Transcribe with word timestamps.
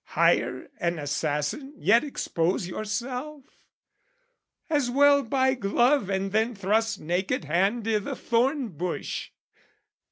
Hire 0.17 0.67
an 0.79 0.97
assassin 0.97 1.75
yet 1.77 2.03
expose 2.03 2.67
yourself? 2.67 3.45
As 4.67 4.89
well 4.89 5.21
buy 5.21 5.53
glove 5.53 6.09
and 6.09 6.31
then 6.31 6.55
thrust 6.55 6.99
naked 6.99 7.45
hand 7.45 7.87
I' 7.87 7.99
the 7.99 8.15
thorn 8.15 8.69
bush. 8.69 9.29